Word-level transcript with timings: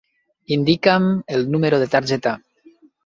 Indica'm 0.55 1.05
el 1.35 1.45
número 1.57 1.79
de 1.83 1.91
targeta. 1.97 2.35